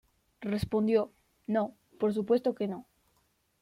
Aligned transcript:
Respondió: 0.41 1.13
"No, 1.45 1.75
por 1.99 2.11
supuesto 2.11 2.55
que 2.55 2.67
no. 2.67 2.87